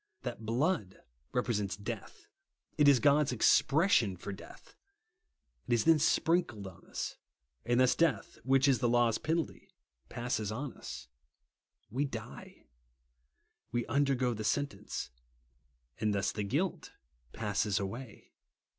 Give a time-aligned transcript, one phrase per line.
[0.23, 2.25] That blood represents death;
[2.75, 4.75] it is God's expres sion for death.
[5.67, 7.17] It is then sprinkled on us,
[7.67, 9.69] and thus death, which is the law's penalty,
[10.09, 11.07] passes on us.
[11.91, 12.65] We die.
[13.71, 15.11] We undergo the sentence;
[15.99, 16.93] and thus the guilt
[17.33, 18.31] passes away.